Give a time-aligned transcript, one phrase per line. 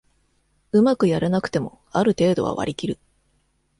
[0.71, 2.97] うまくやれなくてもある程度は割りきる